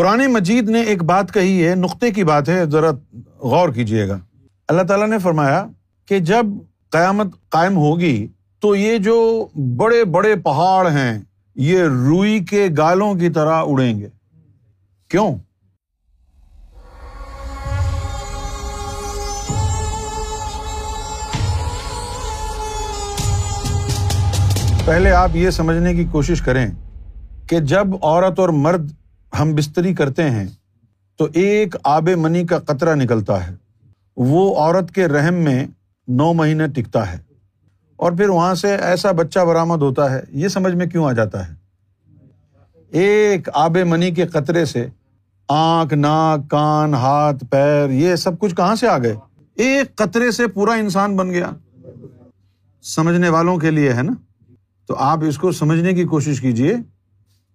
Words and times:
قرآن 0.00 0.26
مجید 0.26 0.68
نے 0.68 0.80
ایک 0.80 1.02
بات 1.02 1.34
کہی 1.34 1.68
ہے، 1.68 1.74
نقطے 1.74 2.10
کی 2.10 2.24
بات 2.24 2.48
ہے، 2.48 2.66
ذرا 2.66 2.90
غور 3.38 3.68
کیجیے 3.68 4.08
گا۔ 4.08 4.18
اللہ 4.68 4.82
تعالیٰ 4.82 5.08
نے 5.08 5.18
فرمایا 5.18 5.66
کہ 6.08 6.18
جب 6.18 6.46
قیامت 6.90 7.26
قائم 7.48 7.76
ہوگی 7.76 8.28
تو 8.60 8.76
یہ 8.76 8.98
جو 8.98 9.48
بڑے 9.76 10.04
بڑے 10.04 10.36
پہاڑ 10.36 10.90
ہیں، 10.90 11.18
یہ 11.54 11.82
روئی 11.82 12.44
کے 12.44 12.68
گالوں 12.78 13.14
کی 13.14 13.28
طرح 13.28 13.62
اڑیں 13.66 14.00
گے۔ 14.00 14.08
کیوں؟ 15.08 15.36
پہلے 24.84 25.10
آپ 25.10 25.30
یہ 25.34 25.50
سمجھنے 25.50 25.94
کی 25.94 26.04
کوشش 26.04 26.40
کریں 26.40 26.70
کہ 27.46 27.60
جب 27.60 27.86
عورت 28.02 28.38
اور 28.38 28.48
مرد 28.48 28.92
ہم 29.38 29.54
بستری 29.54 29.94
کرتے 29.94 30.30
ہیں 30.30 30.46
تو 31.16 31.28
ایک 31.32 31.76
آب 31.84 32.08
منی 32.08 32.46
کا 32.46 32.58
قطرہ 32.58 32.94
نکلتا 32.94 33.46
ہے۔ 33.46 33.54
وہ 34.16 34.56
عورت 34.56 34.94
کے 34.94 35.08
رحم 35.08 35.34
میں 35.34 35.66
نو 36.08 36.32
مہینے 36.32 36.66
ٹکتا 36.66 37.12
ہے۔ 37.12 37.18
اور 37.96 38.12
پھر 38.12 38.28
وہاں 38.28 38.54
سے 38.54 38.76
ایسا 38.76 39.12
بچہ 39.12 39.40
برآمد 39.40 39.82
ہوتا 39.82 40.10
ہے۔ 40.10 40.20
یہ 40.30 40.48
سمجھ 40.48 40.74
میں 40.74 40.86
کیوں 40.86 41.04
آ 41.04 41.12
جاتا 41.12 41.48
ہے؟ 41.48 41.54
ایک 42.90 43.48
آب 43.54 43.78
منی 43.78 44.10
کے 44.10 44.26
قطرے 44.26 44.64
سے 44.64 44.86
آنکھ، 45.48 45.94
ناک، 45.94 46.50
کان، 46.50 46.94
ہاتھ، 46.94 47.44
پیر، 47.50 47.90
یہ 47.90 48.16
سب 48.16 48.38
کچھ 48.38 48.54
کہاں 48.54 48.74
سے 48.74 48.88
آ 48.88 48.98
گئے؟ 48.98 49.16
ایک 49.54 49.96
قطرے 49.96 50.30
سے 50.30 50.46
پورا 50.46 50.72
انسان 50.72 51.16
بن 51.16 51.30
گیا۔ 51.30 51.50
سمجھنے 52.82 53.28
والوں 53.28 53.56
کے 53.56 53.70
لیے 53.70 53.92
ہے 53.92 54.02
نا؟ 54.02 54.12
تو 54.86 54.94
آپ 54.94 55.18
اس 55.24 55.38
کو 55.38 55.52
سمجھنے 55.52 55.92
کی 55.92 56.04
کوشش 56.04 56.40
کیجیے 56.40 56.74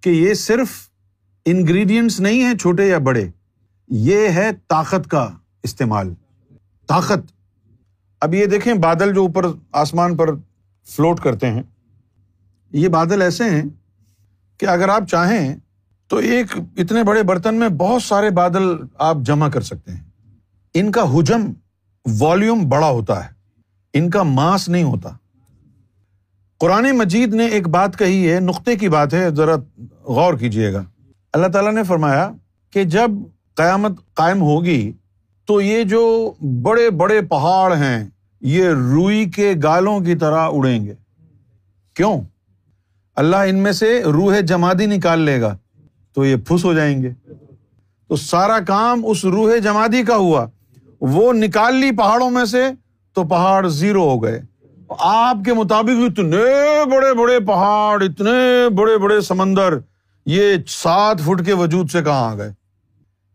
کہ 0.00 0.10
یہ 0.10 0.34
صرف 0.34 0.68
انگریڈینٹس 1.44 2.20
نہیں 2.20 2.44
ہے 2.44 2.56
چھوٹے 2.56 2.88
یا 2.88 2.98
بڑے، 2.98 3.28
یہ 3.88 4.28
ہے 4.28 4.50
طاقت 4.68 5.10
کا 5.10 5.28
استعمال۔ 5.62 6.14
طاقت۔ 6.86 7.32
اب 8.20 8.34
یہ 8.34 8.46
دیکھیں 8.46 8.74
بادل 8.74 9.14
جو 9.14 9.22
اوپر 9.22 9.46
آسمان 9.72 10.16
پر 10.16 10.30
فلوٹ 10.86 11.20
کرتے 11.20 11.50
ہیں، 11.50 11.62
یہ 12.72 12.88
بادل 12.88 13.22
ایسے 13.22 13.44
ہیں 13.44 13.62
کہ 14.58 14.66
اگر 14.66 14.88
آپ 14.88 15.02
چاہیں 15.10 15.56
تو 16.08 16.16
ایک 16.16 16.46
اتنے 16.76 17.02
بڑے 17.02 17.22
برتن 17.22 17.54
میں 17.54 17.68
بہت 17.68 18.02
سارے 18.02 18.30
بادل 18.30 18.64
آپ 18.98 19.16
جمع 19.20 19.48
کر 19.48 19.60
سکتے 19.60 19.92
ہیں۔ 19.92 20.00
ان 20.74 20.90
کا 20.92 21.02
حجم 21.02 21.52
والیوم 22.20 22.68
بڑا 22.68 22.90
ہوتا 22.90 23.24
ہے، 23.24 23.30
ان 23.92 24.10
کا 24.10 24.22
ماس 24.22 24.68
نہیں 24.68 24.82
ہوتا۔ 24.82 25.10
قرآن 26.58 26.98
مجید 26.98 27.34
نے 27.34 27.46
ایک 27.46 27.68
بات 27.68 27.98
کہی 27.98 28.32
ہے، 28.32 28.40
نقطے 28.40 28.76
کی 28.76 28.88
بات 28.88 29.14
ہے، 29.14 29.30
ذرا 29.30 29.54
غور 30.04 30.34
کیجیے 30.34 30.72
گا۔ 30.72 30.84
اللہ 31.34 31.46
تعالیٰ 31.46 31.72
نے 31.72 31.82
فرمایا 31.82 32.30
کہ 32.70 32.84
جب 32.84 33.10
قیامت 33.54 34.14
قائم 34.14 34.40
ہوگی 34.40 34.92
تو 35.46 35.60
یہ 35.60 35.84
جو 35.84 36.32
بڑے 36.62 36.90
بڑے 36.90 37.20
پہاڑ 37.20 37.76
ہیں، 37.76 38.08
یہ 38.40 38.68
روئی 38.68 39.30
کے 39.30 39.54
گالوں 39.62 40.00
کی 40.00 40.14
طرح 40.14 40.48
اڑیں 40.52 40.84
گے۔ 40.86 40.94
کیوں؟ 41.94 42.20
اللہ 43.16 43.36
ان 43.36 43.56
میں 43.56 43.72
سے 43.72 44.02
روح 44.02 44.40
جمادی 44.40 44.86
نکال 44.86 45.18
لے 45.18 45.40
گا 45.40 45.56
تو 46.14 46.24
یہ 46.24 46.36
پھس 46.36 46.64
ہو 46.64 46.74
جائیں 46.74 47.02
گے۔ 47.02 47.10
تو 48.08 48.16
سارا 48.16 48.58
کام 48.60 49.02
اس 49.06 49.24
روح 49.24 49.56
جمادی 49.56 50.02
کا 50.02 50.16
ہوا۔ 50.16 50.46
وہ 51.00 51.32
نکال 51.32 51.76
لی 51.76 51.90
پہاڑوں 51.90 52.30
میں 52.30 52.44
سے 52.44 52.64
تو 53.12 53.24
پہاڑ 53.24 53.68
زیرو 53.68 54.02
ہو 54.02 54.22
گئے۔ 54.22 54.42
آپ 54.98 55.36
کے 55.44 55.52
مطابق 55.52 56.02
اتنے 56.08 56.44
بڑے 56.90 57.14
بڑے 57.14 57.40
پہاڑ، 57.40 58.02
اتنے 58.02 58.68
بڑے 58.74 58.98
بڑے 58.98 59.20
سمندر 59.20 59.78
یہ 60.26 60.56
سات 60.68 61.20
فٹ 61.20 61.46
کے 61.46 61.52
وجود 61.52 61.90
سے 61.90 62.02
کہاں 62.02 62.30
آ 62.30 62.34
گئے؟ 62.34 62.52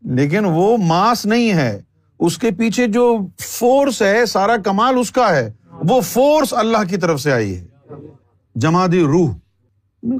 لیکن 0.01 0.45
وہ 0.45 0.77
ماس 0.77 1.25
نہیں 1.25 1.53
ہے۔ 1.53 1.81
اس 2.19 2.37
کے 2.37 2.51
پیچھے 2.51 2.87
جو 2.87 3.17
فورس 3.39 4.01
ہے، 4.01 4.25
سارا 4.25 4.57
کمال 4.57 4.95
اس 4.99 5.11
کا 5.11 5.35
ہے۔ 5.35 5.51
وہ 5.89 6.01
فورس 6.01 6.53
اللہ 6.53 6.77
کی 6.89 6.97
طرف 6.97 7.21
سے 7.21 7.31
آئی 7.31 7.57
ہے۔ 7.57 7.67
جمادی 8.55 9.01
روح۔ 9.01 9.33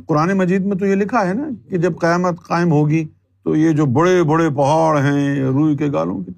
قرآن 0.08 0.38
مجید 0.38 0.66
میں 0.66 0.78
تو 0.78 0.86
یہ 0.86 0.96
لکھا 0.96 1.28
ہے 1.28 1.34
نا 1.34 1.50
کہ 1.70 1.78
جب 1.78 2.00
قیامت 2.00 2.44
قائم 2.48 2.72
ہوگی 2.72 3.08
تو 3.44 3.56
یہ 3.56 3.72
جو 3.72 3.86
بڑے 3.86 4.24
بڑے 4.24 4.50
پہاڑ 4.50 5.02
ہیں، 5.02 5.40
روئی 5.40 5.78
کے 5.78 5.88
گالوں 5.94 6.22
کے۔ 6.22 6.32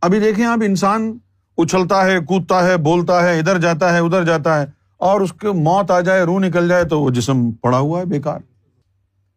ابھی 0.00 0.20
دیکھیں 0.20 0.46
آپ، 0.46 0.58
انسان 0.66 1.18
اچھلتا 1.58 2.04
ہے، 2.04 2.18
کودتا 2.18 2.64
ہے، 2.64 2.76
بولتا 2.76 3.22
ہے، 3.22 3.38
ادھر 3.38 3.58
جاتا 3.58 3.94
ہے، 3.94 3.98
ادھر 3.98 4.24
جاتا 4.24 4.60
ہے 4.60 4.66
اور 4.96 5.20
اس 5.20 5.32
کو 5.32 5.54
موت 5.54 5.90
آ 5.90 6.00
جائے، 6.00 6.22
روح 6.22 6.38
نکل 6.38 6.68
جائے 6.68 6.84
تو 6.84 7.00
وہ 7.00 7.10
جسم 7.10 7.50
پڑا 7.50 7.78
ہوا 7.78 8.00
ہے 8.00 8.04
بےکار 8.04 8.38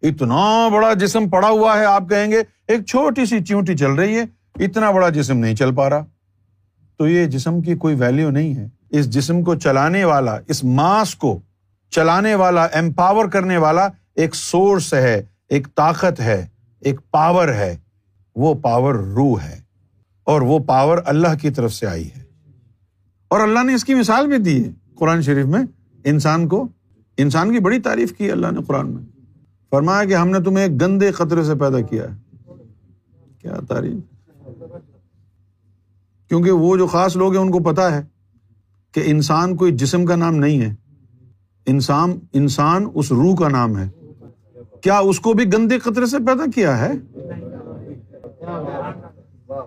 اتنا 0.02 0.70
بڑا 0.74 0.94
جسم 0.94 1.30
پڑا 1.30 1.50
ہوا 1.50 1.80
ہے، 1.80 1.86
آپ 1.86 2.10
کہیں 2.10 2.32
گے، 2.32 2.44
ایک 2.68 2.86
چھوٹی 2.86 3.26
سی 3.26 3.44
چیونٹی 3.44 3.78
چل 3.78 3.92
رہی 3.92 4.20
ہے، 4.20 4.24
اتنا 4.64 4.92
بڑا 4.92 5.10
جسم 5.10 5.38
نہیں 5.38 5.56
چل 5.56 5.76
پا 5.76 5.90
رہا۔ 5.90 6.06
تو 6.98 7.08
یہ 7.08 7.26
جسم 7.26 7.62
کی 7.62 7.76
کوئی 7.76 7.96
ویلو 7.96 8.30
نہیں 8.30 8.56
ہے۔ 8.56 8.68
اس 8.90 9.09
جسم 9.09 9.44
کو 9.44 9.56
چلانے 9.56 10.06
والا، 10.06 10.38
اس 10.48 10.64
ماس 10.64 11.16
کو 11.16 11.40
چلانے 11.90 12.36
والا 12.36 12.64
امپاور 12.64 13.26
کرنے 13.26 13.58
والا 13.58 13.88
ایک 14.16 14.36
سورس 14.36 14.94
ہے، 14.94 15.22
ایک 15.50 15.68
طاقت 15.76 16.20
ہے، 16.20 16.48
ایک 16.80 17.00
پاور 17.12 17.48
ہے۔ 17.48 17.78
وہ 18.36 18.54
پاور 18.54 18.94
روح 18.96 19.42
ہے۔ 19.42 19.59
اور 20.24 20.42
وہ 20.42 20.59
پاور 20.59 20.98
اللہ 21.06 21.28
کی 21.42 21.50
طرف 21.50 21.74
سے 21.74 21.88
آئی 21.88 22.09
ہے۔ 22.18 22.24
اور 23.28 23.40
اللہ 23.40 23.64
نے 23.64 23.74
اس 23.74 23.86
کی 23.86 23.94
مثال 23.94 24.28
بھی 24.28 24.38
دی 24.38 24.66
ہے 24.66 24.70
قرآن 24.96 25.22
شریف 25.22 25.46
میں۔ 25.46 25.64
انسان 26.04 26.48
کو، 26.48 26.68
انسان 27.18 27.54
کی 27.54 27.59
بڑی 27.59 27.80
تعریف 27.80 28.14
کی 28.18 28.32
اللہ 28.32 28.48
نے 28.52 28.59
قرآن 28.68 28.90
میں۔ 28.90 29.19
فرمایا 29.69 30.03
کہ 30.06 30.13
ہم 30.13 30.30
نے 30.30 30.40
تمہیں 30.40 30.66
ایک 30.66 30.81
گندے 30.81 31.12
خطرے 31.12 31.44
سے 31.44 31.56
پیدا 31.56 31.81
کیا 31.81 32.03
ہے۔ 32.03 32.18
کیا 33.41 33.59
تعریف؟ 33.68 33.97
کیونکہ 36.30 36.52
وہ 36.52 36.78
جو 36.78 36.88
خاص 36.88 37.16
لوگ 37.16 37.34
ہیں 37.34 37.41
ان 37.41 37.52
کو 37.52 37.59
پتا 37.59 37.97
ہے 37.97 38.02
کہ 38.91 39.02
انسان 39.06 39.56
کوئی 39.56 39.72
جسم 39.72 40.06
کا 40.06 40.16
نام 40.16 40.35
نہیں 40.35 40.62
ہے۔ 40.62 40.75
انسان 41.66 42.19
انسان 42.34 42.85
اس 42.94 43.12
روح 43.12 43.35
کا 43.35 43.50
نام 43.50 43.78
ہے۔ 43.78 43.90
کیا 44.81 44.97
اس 44.97 45.19
کو 45.19 45.34
بھی 45.34 45.53
گندے 45.53 45.79
خطرے 45.79 46.06
سے 46.06 46.18
پیدا 46.18 46.44
کیا 46.56 46.90
ہے؟ 46.90 46.91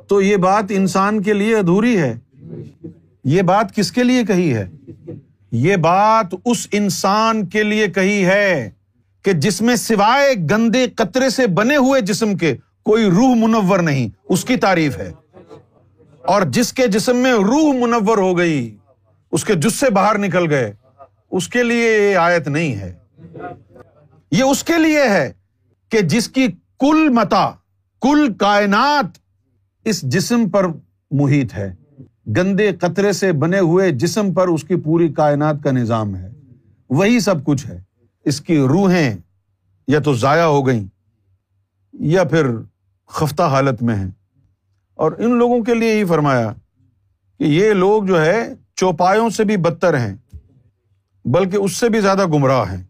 تو 0.08 0.20
یہ 0.20 0.36
بات 0.36 0.64
انسان 0.70 1.22
کے 1.22 1.32
لیے 1.32 1.56
ادھوری 1.56 1.98
ہے۔ 1.98 2.18
یہ 3.24 3.42
بات 3.42 3.74
کس 3.74 3.92
کے 3.92 4.04
لیے 4.04 4.24
کہی 4.24 4.54
ہے؟ 4.54 4.70
یہ 5.52 5.76
بات 5.76 6.34
اس 6.44 6.68
انسان 6.72 7.46
کے 7.46 7.62
لیے 7.62 7.88
کہی 7.88 8.24
ہے۔ 8.26 8.70
کہ 9.22 9.32
جس 9.32 9.62
میں 9.62 9.76
سوائے 9.76 10.34
گندے 10.50 10.86
قطرے 10.96 11.30
سے 11.30 11.46
بنے 11.46 11.76
ہوئے 11.76 12.00
جسم 12.00 12.36
کے 12.36 12.56
کوئی 12.84 13.04
روح 13.04 13.34
منور 13.34 13.78
نہیں، 13.78 14.08
اس 14.28 14.44
کی 14.44 14.56
تعریف 14.56 14.98
ہے۔ 14.98 15.12
اور 16.22 16.42
جس 16.42 16.72
کے 16.72 16.86
جسم 16.86 17.16
میں 17.16 17.32
روح 17.32 17.72
منور 17.72 18.18
ہو 18.18 18.38
گئی، 18.38 18.76
اس 19.32 19.44
کے 19.44 19.54
جس 19.54 19.74
سے 19.74 19.90
باہر 19.90 20.18
نکل 20.18 20.50
گئے، 20.50 20.72
اس 21.30 21.48
کے 21.48 21.62
لیے 21.62 22.10
یہ 22.10 22.16
آیت 22.16 22.48
نہیں 22.48 22.74
ہے۔ 22.74 22.94
یہ 24.30 24.42
اس 24.42 24.64
کے 24.64 24.78
لیے 24.78 25.08
ہے 25.08 25.32
کہ 25.88 26.00
جس 26.00 26.28
کی 26.28 26.46
کل 26.80 27.08
متا، 27.08 27.50
کل 28.00 28.34
کائنات 28.34 29.18
اس 29.84 30.02
جسم 30.02 30.48
پر 30.48 30.66
محیط 31.10 31.54
ہے۔ 31.54 31.74
گندے 32.36 32.72
قطرے 32.72 33.12
سے 33.12 33.32
بنے 33.32 33.58
ہوئے 33.58 33.90
جسم 33.90 34.32
پر 34.32 34.48
اس 34.48 34.64
کی 34.64 34.76
پوری 34.76 35.08
کائنات 35.08 35.56
کا 35.64 35.70
نظام 35.70 36.16
ہے۔ 36.16 36.30
وہی 36.90 37.20
سب 37.20 37.44
کچھ 37.44 37.66
ہے۔ 37.66 37.91
اس 38.24 38.40
کی 38.40 38.58
روحیں 38.58 39.14
یا 39.88 39.98
تو 39.98 40.14
ضائع 40.14 40.42
ہو 40.42 40.66
گئیں 40.66 40.84
یا 41.92 42.24
پھر 42.24 42.46
خفتہ 43.08 43.42
حالت 43.42 43.82
میں 43.82 43.96
ہیں۔ 43.96 44.10
اور 44.94 45.12
ان 45.18 45.38
لوگوں 45.38 45.62
کے 45.62 45.74
لیے 45.74 45.94
ہی 45.94 46.04
فرمایا 46.04 46.52
کہ 47.38 47.44
یہ 47.44 47.72
لوگ 47.72 48.04
جو 48.04 48.24
ہے 48.24 48.54
چوپایوں 48.76 49.30
سے 49.30 49.44
بھی 49.44 49.56
بدتر 49.56 49.98
ہیں، 49.98 50.16
بلکہ 51.24 51.56
اس 51.56 51.76
سے 51.76 51.88
بھی 51.88 52.00
زیادہ 52.00 52.26
گمراہ 52.26 52.72
ہیں۔ 52.72 52.82